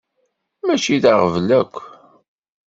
[0.65, 1.75] Mačči d aɣbel akk!